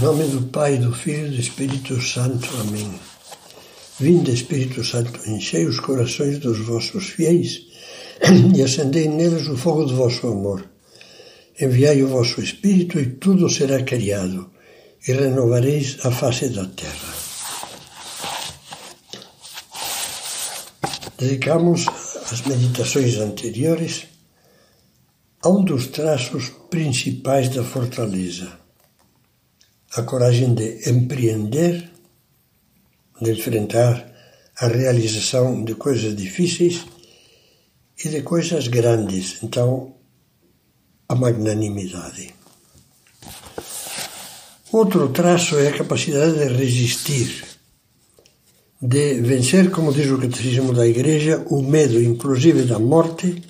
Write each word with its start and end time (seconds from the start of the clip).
Nome 0.00 0.24
do 0.28 0.40
Pai, 0.46 0.78
do 0.78 0.94
Filho 0.94 1.26
e 1.26 1.30
do 1.30 1.40
Espírito 1.40 2.00
Santo. 2.00 2.48
Amém. 2.58 2.90
Vinde, 3.98 4.32
Espírito 4.32 4.82
Santo, 4.82 5.20
enchei 5.28 5.66
os 5.66 5.78
corações 5.78 6.38
dos 6.38 6.58
vossos 6.60 7.04
fiéis 7.04 7.66
e 8.56 8.62
acendei 8.62 9.08
neles 9.08 9.46
o 9.46 9.58
fogo 9.58 9.84
do 9.84 9.94
vosso 9.94 10.26
amor. 10.26 10.64
Enviai 11.60 12.02
o 12.02 12.08
vosso 12.08 12.40
Espírito 12.40 12.98
e 12.98 13.10
tudo 13.10 13.50
será 13.50 13.82
criado, 13.82 14.50
e 15.06 15.12
renovareis 15.12 15.98
a 16.02 16.10
face 16.10 16.48
da 16.48 16.64
terra. 16.64 17.14
Dedicamos 21.18 21.84
as 22.32 22.40
meditações 22.46 23.18
anteriores 23.18 24.06
a 25.42 25.50
um 25.50 25.62
dos 25.62 25.88
traços 25.88 26.50
principais 26.70 27.50
da 27.50 27.62
fortaleza 27.62 28.59
a 29.96 30.02
coragem 30.02 30.54
de 30.54 30.88
empreender, 30.88 31.90
de 33.20 33.32
enfrentar 33.32 34.06
a 34.56 34.68
realização 34.68 35.64
de 35.64 35.74
coisas 35.74 36.14
difíceis 36.14 36.86
e 38.04 38.08
de 38.08 38.22
coisas 38.22 38.68
grandes. 38.68 39.42
Então, 39.42 39.94
a 41.08 41.14
magnanimidade. 41.14 42.32
Outro 44.70 45.08
traço 45.08 45.58
é 45.58 45.68
a 45.68 45.76
capacidade 45.76 46.34
de 46.34 46.54
resistir, 46.54 47.44
de 48.80 49.14
vencer, 49.14 49.70
como 49.72 49.92
diz 49.92 50.08
o 50.08 50.18
Catecismo 50.18 50.72
da 50.72 50.86
Igreja, 50.86 51.44
o 51.50 51.60
medo, 51.62 52.00
inclusive 52.00 52.62
da 52.62 52.78
morte, 52.78 53.42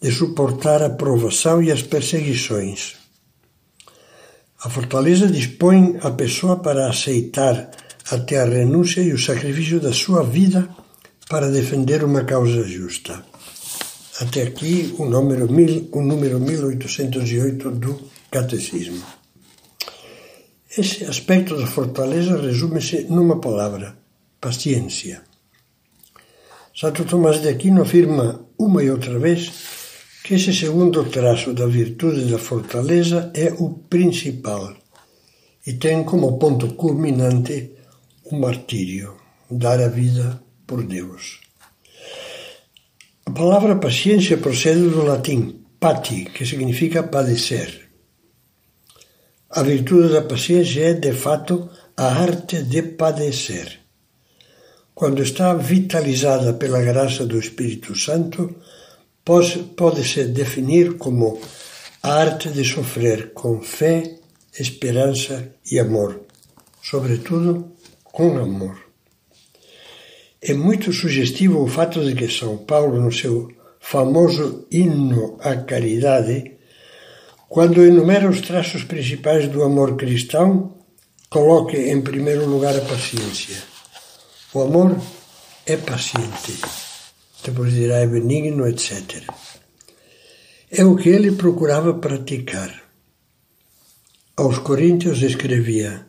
de 0.00 0.10
suportar 0.10 0.82
a 0.82 0.90
provação 0.90 1.62
e 1.62 1.70
as 1.70 1.82
perseguições 1.82 3.01
a 4.64 4.70
fortaleza 4.70 5.26
dispõe 5.26 5.98
a 6.02 6.10
pessoa 6.12 6.56
para 6.56 6.88
aceitar 6.88 7.70
até 8.10 8.40
a 8.40 8.44
renúncia 8.44 9.00
e 9.00 9.12
o 9.12 9.18
sacrifício 9.18 9.80
da 9.80 9.92
sua 9.92 10.22
vida 10.22 10.68
para 11.28 11.50
defender 11.50 12.04
uma 12.04 12.22
causa 12.24 12.62
justa. 12.62 13.24
Até 14.20 14.42
aqui 14.42 14.94
o 14.98 15.04
número, 15.04 15.50
mil, 15.50 15.88
o 15.90 16.00
número 16.00 16.38
1808 16.38 17.70
do 17.72 18.00
Catecismo. 18.30 19.02
Esse 20.78 21.04
aspecto 21.04 21.56
da 21.56 21.66
fortaleza 21.66 22.40
resume-se 22.40 23.04
numa 23.10 23.40
palavra: 23.40 23.96
paciência. 24.40 25.22
Santo 26.74 27.04
Tomás 27.04 27.42
de 27.42 27.48
Aquino 27.48 27.82
afirma 27.82 28.46
uma 28.56 28.82
e 28.82 28.90
outra 28.90 29.18
vez 29.18 29.50
que 30.22 30.34
esse 30.34 30.54
segundo 30.54 31.04
traço 31.04 31.52
da 31.52 31.66
virtude 31.66 32.30
da 32.30 32.38
fortaleza 32.38 33.30
é 33.34 33.52
o 33.58 33.70
principal 33.70 34.74
e 35.66 35.72
tem 35.74 36.04
como 36.04 36.38
ponto 36.38 36.74
culminante 36.74 37.72
o 38.24 38.36
martírio, 38.36 39.16
dar 39.50 39.80
a 39.80 39.88
vida 39.88 40.42
por 40.66 40.84
Deus. 40.84 41.40
A 43.26 43.30
palavra 43.30 43.76
paciência 43.76 44.36
procede 44.38 44.88
do 44.88 45.04
latim 45.04 45.64
pati, 45.78 46.24
que 46.26 46.46
significa 46.46 47.02
padecer. 47.02 47.88
A 49.50 49.62
virtude 49.62 50.12
da 50.12 50.22
paciência 50.22 50.90
é, 50.90 50.94
de 50.94 51.12
fato, 51.12 51.68
a 51.96 52.06
arte 52.06 52.62
de 52.62 52.82
padecer. 52.82 53.80
Quando 54.94 55.22
está 55.22 55.54
vitalizada 55.54 56.54
pela 56.54 56.82
graça 56.82 57.26
do 57.26 57.38
Espírito 57.38 57.96
Santo, 57.96 58.56
pode-se 59.24 60.24
definir 60.24 60.96
como 60.98 61.40
a 62.02 62.14
arte 62.14 62.48
de 62.48 62.64
sofrer 62.64 63.32
com 63.32 63.60
fé, 63.60 64.18
esperança 64.58 65.54
e 65.70 65.78
amor, 65.78 66.22
sobretudo 66.82 67.72
com 68.02 68.36
amor. 68.38 68.76
É 70.40 70.52
muito 70.52 70.92
sugestivo 70.92 71.62
o 71.62 71.68
fato 71.68 72.04
de 72.04 72.14
que 72.14 72.28
São 72.28 72.58
Paulo, 72.58 73.00
no 73.00 73.12
seu 73.12 73.48
famoso 73.78 74.66
hino 74.70 75.38
à 75.40 75.56
caridade, 75.56 76.56
quando 77.48 77.84
enumera 77.84 78.28
os 78.28 78.40
traços 78.40 78.82
principais 78.82 79.46
do 79.46 79.62
amor 79.62 79.96
cristão, 79.96 80.74
coloque 81.30 81.76
em 81.76 82.00
primeiro 82.00 82.46
lugar 82.46 82.76
a 82.76 82.80
paciência. 82.80 83.62
O 84.52 84.62
amor 84.62 84.98
é 85.64 85.76
paciente 85.76 86.81
depois 87.44 87.72
dirá 87.72 87.96
é 87.98 88.06
benigno, 88.06 88.66
etc. 88.66 89.24
É 90.70 90.84
o 90.84 90.96
que 90.96 91.08
ele 91.08 91.32
procurava 91.32 91.94
praticar. 91.94 92.82
Aos 94.36 94.58
Coríntios 94.58 95.22
escrevia: 95.22 96.06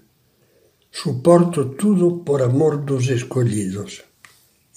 Suporto 0.91 1.65
tudo 1.75 2.23
por 2.23 2.41
amor 2.41 2.77
dos 2.77 3.09
escolhidos. 3.09 4.03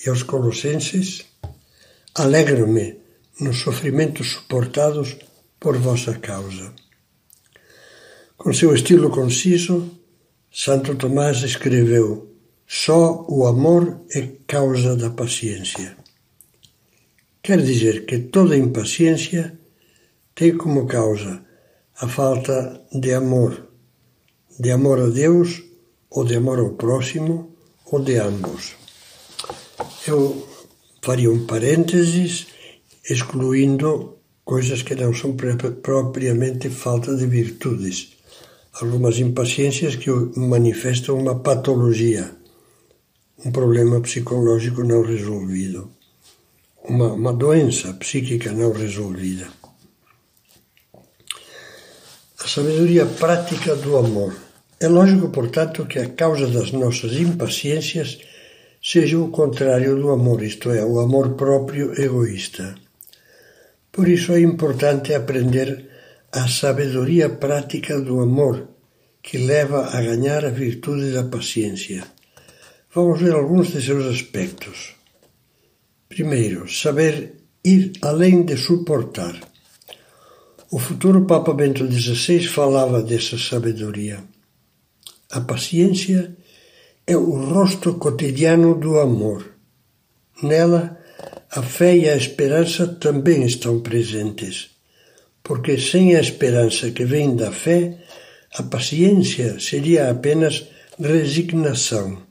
E 0.04 0.08
aos 0.08 0.22
Colossenses: 0.22 1.26
Alegro-me 2.14 2.98
nos 3.40 3.60
sofrimentos 3.60 4.32
suportados 4.32 5.16
por 5.60 5.76
vossa 5.76 6.18
causa. 6.18 6.72
Com 8.36 8.52
seu 8.52 8.74
estilo 8.74 9.10
conciso, 9.10 9.90
Santo 10.50 10.94
Tomás 10.94 11.42
escreveu: 11.42 12.34
Só 12.66 13.26
o 13.28 13.46
amor 13.46 14.00
é 14.10 14.22
causa 14.46 14.96
da 14.96 15.10
paciência. 15.10 15.96
Quer 17.46 17.62
dizer 17.62 18.06
que 18.06 18.18
toda 18.18 18.56
impaciência 18.56 19.56
tem 20.34 20.56
como 20.56 20.84
causa 20.84 21.44
a 22.00 22.08
falta 22.08 22.82
de 22.92 23.14
amor, 23.14 23.68
de 24.58 24.72
amor 24.72 24.98
a 24.98 25.06
Deus 25.06 25.62
ou 26.10 26.24
de 26.24 26.34
amor 26.34 26.58
ao 26.58 26.70
próximo 26.70 27.54
ou 27.92 28.00
de 28.00 28.16
ambos. 28.16 28.74
Eu 30.08 30.44
faria 31.00 31.30
um 31.30 31.46
parênteses 31.46 32.48
excluindo 33.08 34.18
coisas 34.44 34.82
que 34.82 34.96
não 34.96 35.14
são 35.14 35.36
propriamente 35.36 36.68
falta 36.68 37.14
de 37.14 37.26
virtudes. 37.28 38.16
Algumas 38.72 39.20
impaciências 39.20 39.94
que 39.94 40.10
manifestam 40.36 41.16
uma 41.16 41.38
patologia, 41.38 42.28
um 43.44 43.52
problema 43.52 44.00
psicológico 44.00 44.82
não 44.82 45.02
resolvido 45.02 45.95
uma, 46.88 47.12
uma 47.12 47.32
doença 47.32 47.92
psíquica 47.94 48.52
não 48.52 48.72
resolvida. 48.72 49.46
A 52.38 52.48
sabedoria 52.48 53.06
prática 53.06 53.74
do 53.74 53.96
amor. 53.96 54.34
É 54.78 54.88
lógico, 54.88 55.28
portanto, 55.30 55.86
que 55.86 55.98
a 55.98 56.10
causa 56.10 56.46
das 56.48 56.70
nossas 56.70 57.14
impaciências 57.14 58.18
seja 58.82 59.18
o 59.18 59.30
contrário 59.30 59.96
do 59.96 60.10
amor, 60.10 60.42
isto 60.42 60.70
é, 60.70 60.84
o 60.84 61.00
amor 61.00 61.34
próprio 61.34 61.98
egoísta. 62.00 62.74
Por 63.90 64.06
isso 64.06 64.32
é 64.32 64.40
importante 64.40 65.14
aprender 65.14 65.88
a 66.30 66.46
sabedoria 66.46 67.30
prática 67.30 67.98
do 67.98 68.20
amor, 68.20 68.68
que 69.22 69.38
leva 69.38 69.86
a 69.86 70.00
ganhar 70.02 70.44
a 70.44 70.50
virtude 70.50 71.12
da 71.12 71.24
paciência. 71.24 72.04
Vamos 72.94 73.20
ver 73.20 73.32
alguns 73.32 73.68
de 73.68 73.82
seus 73.82 74.04
aspectos. 74.06 74.95
Primeiro, 76.08 76.68
saber 76.70 77.34
ir 77.64 77.92
além 78.02 78.44
de 78.44 78.56
suportar. 78.56 79.38
O 80.70 80.78
futuro 80.78 81.24
Papa 81.26 81.52
Bento 81.52 81.90
XVI 81.90 82.46
falava 82.46 83.02
dessa 83.02 83.36
sabedoria. 83.36 84.22
A 85.30 85.40
paciência 85.40 86.36
é 87.06 87.16
o 87.16 87.30
rosto 87.30 87.94
cotidiano 87.94 88.74
do 88.74 88.98
amor. 88.98 89.52
Nela, 90.42 90.98
a 91.50 91.62
fé 91.62 91.96
e 91.96 92.08
a 92.08 92.16
esperança 92.16 92.86
também 92.86 93.44
estão 93.44 93.80
presentes, 93.80 94.70
porque 95.42 95.78
sem 95.78 96.14
a 96.14 96.20
esperança 96.20 96.90
que 96.90 97.04
vem 97.04 97.34
da 97.34 97.50
fé, 97.50 97.98
a 98.54 98.62
paciência 98.62 99.58
seria 99.58 100.10
apenas 100.10 100.66
resignação 100.98 102.22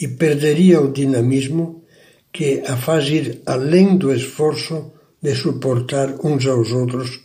e 0.00 0.08
perderia 0.08 0.80
o 0.80 0.92
dinamismo 0.92 1.84
que 2.32 2.62
a 2.66 2.76
faz 2.76 3.08
ir 3.08 3.42
além 3.46 3.96
do 3.96 4.12
esforço 4.12 4.92
de 5.20 5.34
suportar 5.34 6.14
uns 6.24 6.46
aos 6.46 6.70
outros 6.72 7.20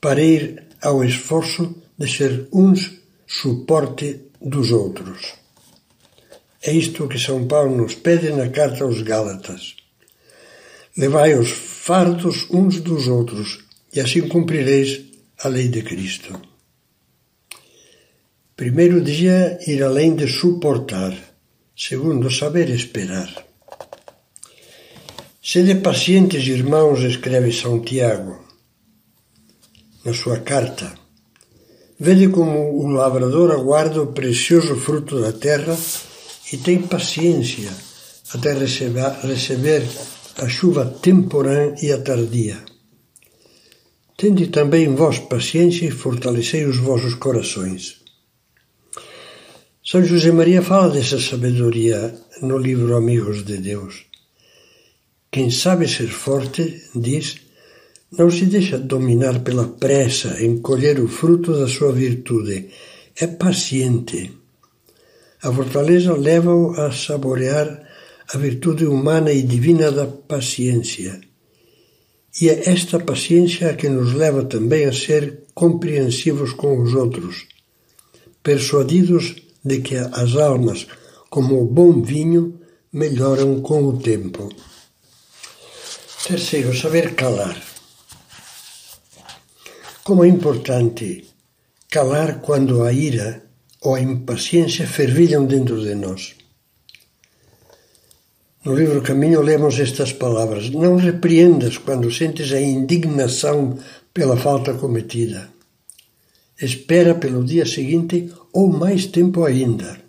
para 0.00 0.22
ir 0.22 0.62
ao 0.82 1.02
esforço 1.04 1.82
de 1.98 2.08
ser 2.08 2.48
uns 2.52 3.00
suporte 3.26 4.20
dos 4.40 4.70
outros. 4.70 5.34
É 6.62 6.72
isto 6.72 7.08
que 7.08 7.18
São 7.18 7.46
Paulo 7.46 7.76
nos 7.76 7.94
pede 7.94 8.30
na 8.30 8.48
carta 8.48 8.84
aos 8.84 9.02
Gálatas. 9.02 9.76
Levai 10.96 11.34
os 11.34 11.50
fardos 11.50 12.46
uns 12.50 12.80
dos 12.80 13.08
outros, 13.08 13.64
e 13.92 14.00
assim 14.00 14.28
cumprireis 14.28 15.02
a 15.42 15.48
lei 15.48 15.68
de 15.68 15.82
Cristo. 15.82 16.40
Primeiro 18.56 19.00
dia, 19.00 19.58
ir 19.66 19.82
além 19.82 20.14
de 20.14 20.28
suportar. 20.28 21.12
Segundo, 21.76 22.30
saber 22.30 22.70
esperar. 22.70 23.53
Sede 25.46 25.74
pacientes, 25.74 26.48
irmãos, 26.48 27.00
escreve 27.00 27.52
São 27.52 27.78
Tiago 27.80 28.46
na 30.02 30.14
sua 30.14 30.38
carta. 30.38 30.94
Vede 32.00 32.28
como 32.28 32.82
o 32.82 32.88
lavrador 32.88 33.50
aguarda 33.50 34.00
o 34.00 34.14
precioso 34.14 34.74
fruto 34.76 35.20
da 35.20 35.34
terra 35.34 35.76
e 36.50 36.56
tem 36.56 36.80
paciência 36.80 37.70
até 38.32 38.54
receber, 38.54 39.82
a 40.38 40.48
chuva 40.48 40.86
temporã 40.86 41.74
e 41.82 41.92
a 41.92 42.00
tardia. 42.00 42.64
Tende 44.16 44.46
também 44.46 44.94
vós 44.94 45.18
paciência 45.18 45.84
e 45.84 45.90
fortalecei 45.90 46.64
os 46.64 46.78
vossos 46.78 47.16
corações. 47.16 48.00
São 49.84 50.02
José 50.02 50.32
Maria 50.32 50.62
fala 50.62 50.88
dessa 50.88 51.20
sabedoria 51.20 52.18
no 52.40 52.56
livro 52.56 52.96
Amigos 52.96 53.44
de 53.44 53.58
Deus. 53.58 54.13
Quem 55.34 55.50
sabe 55.50 55.88
ser 55.88 56.06
forte, 56.06 56.62
diz, 56.94 57.38
não 58.16 58.30
se 58.30 58.44
deixa 58.46 58.78
dominar 58.78 59.40
pela 59.40 59.66
pressa 59.66 60.40
em 60.40 60.58
colher 60.58 61.00
o 61.00 61.08
fruto 61.08 61.58
da 61.58 61.66
sua 61.66 61.90
virtude. 61.90 62.68
É 63.16 63.26
paciente. 63.26 64.30
A 65.42 65.52
fortaleza 65.52 66.14
leva-o 66.14 66.70
a 66.80 66.92
saborear 66.92 67.68
a 68.32 68.38
virtude 68.38 68.86
humana 68.86 69.32
e 69.32 69.42
divina 69.42 69.90
da 69.90 70.06
paciência. 70.06 71.20
E 72.40 72.48
é 72.48 72.70
esta 72.70 73.00
paciência 73.00 73.74
que 73.74 73.88
nos 73.88 74.14
leva 74.14 74.44
também 74.44 74.84
a 74.84 74.92
ser 74.92 75.46
compreensivos 75.52 76.52
com 76.52 76.80
os 76.80 76.94
outros, 76.94 77.48
persuadidos 78.40 79.34
de 79.64 79.80
que 79.80 79.96
as 79.96 80.36
almas, 80.36 80.86
como 81.28 81.60
o 81.60 81.66
bom 81.66 82.00
vinho, 82.00 82.60
melhoram 82.92 83.60
com 83.60 83.82
o 83.82 83.98
tempo. 83.98 84.48
Terceiro, 86.26 86.74
saber 86.74 87.14
calar. 87.14 87.54
Como 90.02 90.24
é 90.24 90.28
importante 90.28 91.22
calar 91.90 92.40
quando 92.40 92.82
a 92.82 92.90
ira 92.90 93.44
ou 93.82 93.94
a 93.94 94.00
impaciência 94.00 94.86
fervilham 94.86 95.44
dentro 95.44 95.78
de 95.82 95.94
nós. 95.94 96.34
No 98.64 98.74
livro 98.74 99.02
Caminho 99.02 99.42
lemos 99.42 99.78
estas 99.78 100.14
palavras: 100.14 100.70
Não 100.70 100.96
repreendas 100.96 101.76
quando 101.76 102.10
sentes 102.10 102.54
a 102.54 102.60
indignação 102.60 103.78
pela 104.14 104.38
falta 104.38 104.72
cometida. 104.72 105.50
Espera 106.58 107.14
pelo 107.14 107.44
dia 107.44 107.66
seguinte 107.66 108.32
ou 108.50 108.68
mais 108.72 109.04
tempo 109.04 109.44
ainda. 109.44 110.00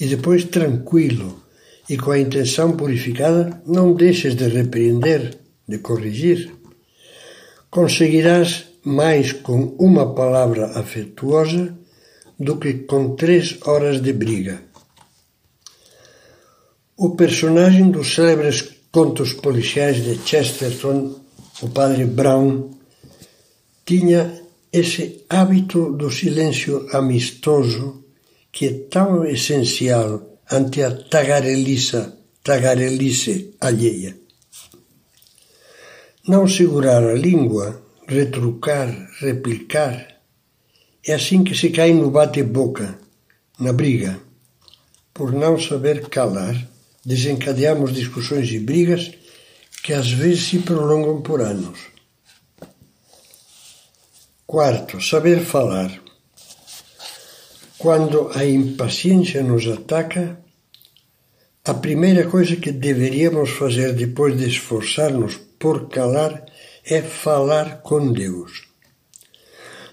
E 0.00 0.06
depois, 0.06 0.46
tranquilo 0.46 1.41
e 1.88 1.96
com 1.96 2.10
a 2.10 2.18
intenção 2.18 2.72
purificada, 2.72 3.62
não 3.66 3.94
deixes 3.94 4.34
de 4.34 4.48
repreender, 4.48 5.38
de 5.68 5.78
corrigir. 5.78 6.52
Conseguirás 7.70 8.64
mais 8.84 9.32
com 9.32 9.76
uma 9.78 10.14
palavra 10.14 10.78
afetuosa 10.78 11.76
do 12.38 12.56
que 12.56 12.74
com 12.74 13.14
três 13.14 13.58
horas 13.64 14.00
de 14.00 14.12
briga. 14.12 14.62
O 16.96 17.16
personagem 17.16 17.90
dos 17.90 18.14
célebres 18.14 18.68
contos 18.90 19.32
policiais 19.32 20.04
de 20.04 20.18
Chesterton, 20.28 21.20
o 21.62 21.68
padre 21.68 22.04
Brown, 22.04 22.70
tinha 23.84 24.40
esse 24.72 25.24
hábito 25.28 25.92
do 25.92 26.10
silêncio 26.10 26.86
amistoso 26.92 28.04
que 28.50 28.66
é 28.66 28.72
tão 28.90 29.24
essencial 29.24 30.31
ante 30.50 30.82
a 30.82 30.90
tagareliça, 30.90 32.18
tagarelice 32.42 33.54
alheia. 33.60 34.16
Não 36.26 36.46
segurar 36.46 37.02
a 37.04 37.14
língua, 37.14 37.82
retrucar, 38.06 38.88
replicar, 39.20 40.12
é 41.04 41.14
assim 41.14 41.42
que 41.42 41.54
se 41.54 41.70
cai 41.70 41.92
no 41.92 42.10
bate-boca, 42.10 42.98
na 43.58 43.72
briga. 43.72 44.20
Por 45.12 45.32
não 45.32 45.58
saber 45.58 46.08
calar, 46.08 46.56
desencadeamos 47.04 47.92
discussões 47.92 48.50
e 48.50 48.58
brigas 48.58 49.10
que 49.82 49.92
às 49.92 50.10
vezes 50.10 50.44
se 50.44 50.58
prolongam 50.60 51.20
por 51.20 51.40
anos. 51.40 51.78
Quarto, 54.46 55.00
saber 55.00 55.40
falar. 55.40 56.01
Quando 57.82 58.30
a 58.32 58.44
impaciência 58.44 59.42
nos 59.42 59.66
ataca, 59.66 60.38
a 61.64 61.74
primeira 61.74 62.28
coisa 62.28 62.54
que 62.54 62.70
deveríamos 62.70 63.50
fazer 63.50 63.92
depois 63.92 64.38
de 64.38 64.46
esforçar-nos 64.46 65.34
por 65.58 65.88
calar 65.88 66.46
é 66.86 67.02
falar 67.02 67.82
com 67.82 68.12
Deus. 68.12 68.68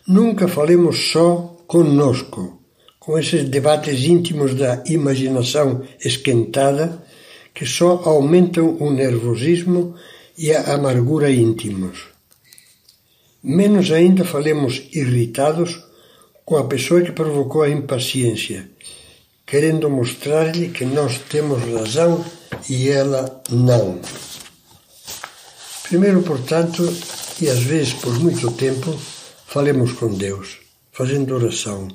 Nunca 0.07 0.47
falemos 0.47 1.09
só 1.11 1.57
conosco, 1.65 2.61
com 2.99 3.17
esses 3.17 3.49
debates 3.49 4.03
íntimos 4.03 4.53
da 4.53 4.83
imaginação 4.85 5.81
esquentada 5.99 7.03
que 7.55 7.65
só 7.65 8.03
aumentam 8.05 8.77
o 8.79 8.91
nervosismo 8.91 9.95
e 10.37 10.53
a 10.53 10.75
amargura 10.75 11.31
íntimos. 11.31 12.05
Menos 13.41 13.89
ainda 13.89 14.23
falemos 14.23 14.79
irritados 14.93 15.88
com 16.49 16.57
a 16.57 16.63
pessoa 16.63 17.03
que 17.03 17.11
provocou 17.11 17.61
a 17.61 17.69
impaciência, 17.69 18.71
querendo 19.45 19.87
mostrar-lhe 19.87 20.69
que 20.69 20.83
nós 20.83 21.19
temos 21.29 21.61
razão 21.61 22.25
e 22.67 22.89
ela 22.89 23.39
não. 23.51 23.99
Primeiro, 25.83 26.23
portanto, 26.23 26.91
e 27.39 27.47
às 27.47 27.59
vezes 27.59 27.93
por 27.93 28.19
muito 28.19 28.49
tempo, 28.53 28.99
falemos 29.45 29.93
com 29.93 30.11
Deus, 30.11 30.57
fazendo 30.91 31.35
oração, 31.35 31.87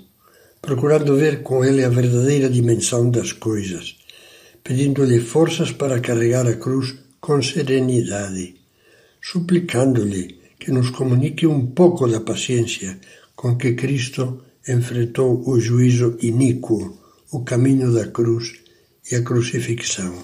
procurando 0.63 1.17
ver 1.17 1.43
com 1.43 1.65
Ele 1.65 1.83
a 1.83 1.89
verdadeira 1.89 2.49
dimensão 2.49 3.11
das 3.11 3.33
coisas, 3.33 3.97
pedindo-lhe 4.63 5.19
forças 5.19 5.73
para 5.73 5.99
carregar 5.99 6.47
a 6.47 6.55
cruz 6.55 6.95
com 7.21 7.43
serenidade, 7.43 8.55
suplicando-lhe 9.21 10.39
que 10.61 10.71
nos 10.71 10.91
comunique 10.91 11.45
um 11.45 11.67
pouco 11.67 12.07
da 12.07 12.21
paciência 12.21 13.01
com 13.35 13.57
que 13.57 13.75
Cristo 13.75 14.45
enfrentou 14.67 15.43
o 15.49 15.61
juízo 15.61 16.17
iníquo, 16.23 16.99
o 17.31 17.45
caminho 17.45 17.93
da 17.93 18.07
cruz 18.09 18.55
e 19.11 19.17
a 19.17 19.23
crucifixão. 19.23 20.15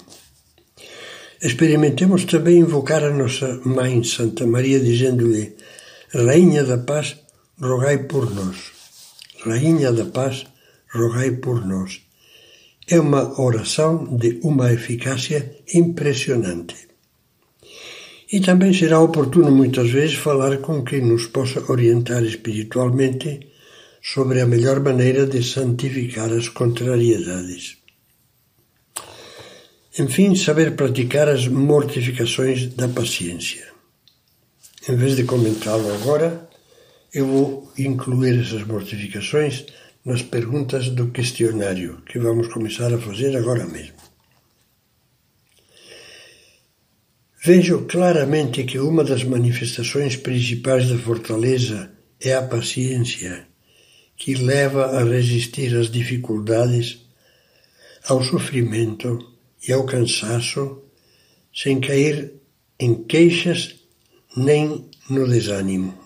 Experimentemos 1.41 2.25
também 2.25 2.59
invocar 2.59 3.03
a 3.03 3.11
nossa 3.11 3.59
Mãe 3.65 4.03
Santa 4.03 4.45
Maria, 4.45 4.79
dizendo-lhe: 4.79 5.55
Rainha 6.13 6.63
da 6.63 6.77
Paz, 6.77 7.17
rogai 7.59 7.99
por 8.05 8.33
nós. 8.33 8.71
Rainha 9.43 9.91
da 9.91 10.05
Paz, 10.05 10.45
rogai 10.93 11.31
por 11.31 11.65
nós. 11.65 12.01
É 12.87 12.99
uma 12.99 13.41
oração 13.41 14.17
de 14.17 14.39
uma 14.43 14.71
eficácia 14.71 15.57
impressionante. 15.73 16.90
E 18.31 18.39
também 18.39 18.73
será 18.73 18.99
oportuno 18.99 19.51
muitas 19.51 19.89
vezes 19.89 20.15
falar 20.15 20.59
com 20.59 20.83
quem 20.83 21.01
nos 21.01 21.27
possa 21.27 21.59
orientar 21.69 22.23
espiritualmente 22.23 23.51
sobre 24.01 24.39
a 24.39 24.47
melhor 24.47 24.79
maneira 24.79 25.27
de 25.27 25.43
santificar 25.43 26.31
as 26.31 26.47
contrariedades. 26.47 27.77
Enfim, 29.99 30.33
saber 30.33 30.77
praticar 30.77 31.27
as 31.27 31.47
mortificações 31.47 32.73
da 32.73 32.87
paciência. 32.87 33.67
Em 34.87 34.95
vez 34.95 35.17
de 35.17 35.25
comentá-lo 35.25 35.93
agora, 35.93 36.49
eu 37.13 37.27
vou 37.27 37.71
incluir 37.77 38.39
essas 38.39 38.65
mortificações 38.65 39.65
nas 40.05 40.21
perguntas 40.21 40.89
do 40.89 41.09
questionário 41.11 42.01
que 42.05 42.17
vamos 42.17 42.47
começar 42.47 42.91
a 42.93 42.97
fazer 42.97 43.35
agora 43.35 43.65
mesmo. 43.67 44.00
Vejo 47.43 47.87
claramente 47.87 48.63
que 48.65 48.77
uma 48.77 49.03
das 49.03 49.23
manifestações 49.23 50.15
principais 50.15 50.87
da 50.87 50.97
fortaleza 50.99 51.91
é 52.19 52.35
a 52.35 52.43
paciência, 52.43 53.47
que 54.15 54.35
leva 54.35 54.85
a 54.99 55.03
resistir 55.03 55.75
às 55.75 55.89
dificuldades, 55.89 56.99
ao 58.07 58.23
sofrimento 58.23 59.17
e 59.67 59.73
ao 59.73 59.87
cansaço, 59.87 60.83
sem 61.51 61.81
cair 61.81 62.31
em 62.79 63.03
queixas 63.05 63.73
nem 64.37 64.85
no 65.09 65.27
desânimo. 65.27 65.97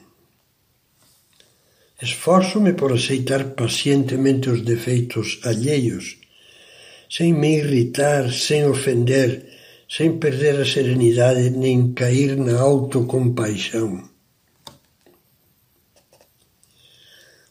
Esforço-me 2.01 2.71
por 2.71 2.93
aceitar 2.93 3.43
pacientemente 3.55 4.49
os 4.49 4.61
defeitos 4.61 5.41
alheios, 5.43 6.17
sem 7.09 7.33
me 7.33 7.57
irritar, 7.57 8.31
sem 8.31 8.65
ofender, 8.65 9.54
sem 9.89 10.17
perder 10.17 10.59
a 10.59 10.65
serenidade 10.65 11.49
nem 11.49 11.93
cair 11.93 12.35
na 12.35 12.59
autocompaixão. 12.59 14.03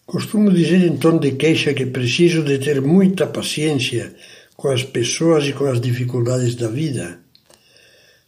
Costumo 0.06 0.52
dizer 0.52 0.84
em 0.84 0.96
tom 0.96 1.18
de 1.18 1.32
queixa 1.32 1.74
que 1.74 1.86
preciso 1.86 2.42
de 2.42 2.58
ter 2.58 2.80
muita 2.80 3.26
paciência 3.26 4.14
com 4.56 4.68
as 4.68 4.82
pessoas 4.82 5.44
e 5.46 5.52
com 5.52 5.64
as 5.64 5.80
dificuldades 5.80 6.54
da 6.54 6.68
vida. 6.68 7.20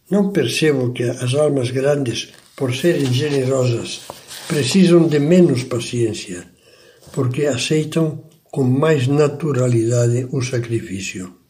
Não 0.09 0.31
percebo 0.31 0.91
que 0.91 1.03
as 1.03 1.33
almas 1.33 1.69
grandes, 1.71 2.29
por 2.55 2.75
serem 2.75 3.13
generosas, 3.13 4.01
precisam 4.47 5.07
de 5.07 5.19
menos 5.19 5.63
paciência, 5.63 6.45
porque 7.11 7.45
aceitam 7.45 8.23
com 8.51 8.63
mais 8.63 9.07
naturalidade 9.07 10.27
o 10.31 10.41
sacrifício. 10.41 11.46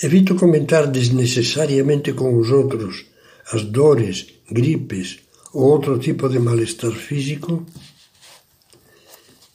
Evito 0.00 0.36
comentar 0.36 0.86
desnecessariamente 0.86 2.12
com 2.12 2.38
os 2.38 2.50
outros 2.50 3.06
as 3.52 3.64
dores, 3.64 4.26
gripes 4.50 5.18
ou 5.52 5.64
outro 5.72 5.98
tipo 5.98 6.28
de 6.28 6.38
mal-estar 6.38 6.92
físico. 6.92 7.66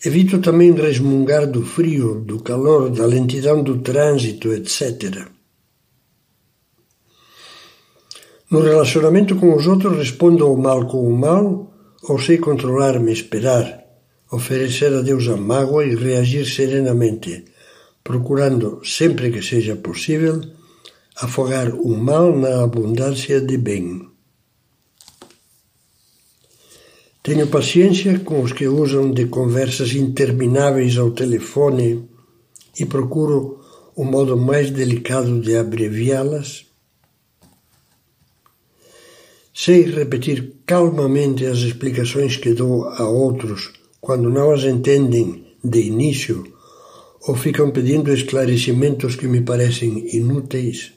Evito 0.03 0.39
também 0.39 0.73
resmungar 0.73 1.47
do 1.47 1.63
frio, 1.63 2.19
do 2.19 2.39
calor, 2.41 2.89
da 2.89 3.05
lentidão 3.05 3.63
do 3.63 3.77
trânsito, 3.79 4.51
etc. 4.51 5.27
No 8.51 8.59
relacionamento 8.61 9.37
com 9.37 9.55
os 9.55 9.65
outros, 9.65 9.97
respondo 9.97 10.43
ao 10.45 10.57
mal 10.57 10.87
com 10.87 11.07
o 11.07 11.17
mal 11.17 11.71
ou 12.03 12.19
sei 12.19 12.37
controlar-me, 12.37 13.13
esperar, 13.13 13.81
oferecer 14.29 14.93
a 14.93 15.01
Deus 15.01 15.25
a 15.29 15.37
mágoa 15.37 15.85
e 15.85 15.95
reagir 15.95 16.45
serenamente 16.45 17.45
procurando, 18.03 18.81
sempre 18.83 19.31
que 19.31 19.41
seja 19.41 19.75
possível, 19.75 20.41
afogar 21.15 21.73
o 21.73 21.95
mal 21.95 22.35
na 22.35 22.63
abundância 22.63 23.39
de 23.39 23.57
bem. 23.57 24.07
Tenho 27.21 27.47
paciência 27.47 28.19
com 28.19 28.41
os 28.41 28.51
que 28.51 28.67
usam 28.67 29.11
de 29.11 29.27
conversas 29.27 29.93
intermináveis 29.93 30.97
ao 30.97 31.11
telefone 31.11 32.03
e 32.77 32.85
procuro 32.85 33.61
o 33.95 34.03
modo 34.03 34.35
mais 34.35 34.69
delicado 34.71 35.39
de 35.39 35.55
abreviá-las. 35.55 36.65
Sei 39.53 39.83
repetir 39.83 40.55
calmamente 40.65 41.45
as 41.45 41.59
explicações 41.59 42.35
que 42.35 42.53
dou 42.53 42.85
a 42.85 43.07
outros 43.07 43.71
quando 44.01 44.29
não 44.29 44.51
as 44.51 44.63
entendem 44.63 45.45
de 45.63 45.79
início 45.79 46.52
ou 47.27 47.35
ficam 47.35 47.71
pedindo 47.71 48.13
esclarecimentos 48.13 49.15
que 49.15 49.27
me 49.27 49.41
parecem 49.41 50.15
inúteis? 50.15 50.93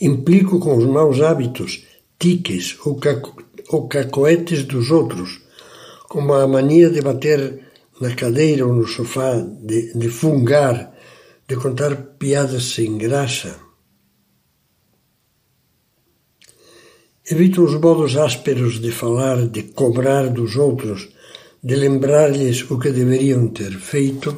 Implico 0.00 0.58
com 0.58 0.76
os 0.76 0.86
maus 0.86 1.20
hábitos, 1.20 1.84
tiques 2.18 2.76
ou, 2.84 2.96
caco 2.96 3.36
ou 3.68 3.88
cacoetes 3.88 4.64
dos 4.64 4.90
outros, 4.90 5.40
como 6.08 6.34
a 6.34 6.46
mania 6.46 6.90
de 6.90 7.00
bater 7.00 7.72
na 8.00 8.14
cadeira 8.14 8.66
ou 8.66 8.74
no 8.74 8.86
sofá, 8.86 9.36
de, 9.36 9.96
de 9.96 10.08
fungar, 10.08 10.92
de 11.48 11.56
contar 11.56 11.94
piadas 12.18 12.64
sem 12.64 12.98
graça. 12.98 13.60
Evito 17.30 17.62
os 17.62 17.74
modos 17.80 18.16
ásperos 18.16 18.80
de 18.80 18.90
falar, 18.90 19.46
de 19.46 19.62
cobrar 19.62 20.28
dos 20.28 20.56
outros, 20.56 21.10
de 21.62 21.76
lembrar-lhes 21.76 22.68
o 22.70 22.78
que 22.78 22.90
deveriam 22.90 23.46
ter 23.48 23.70
feito 23.78 24.36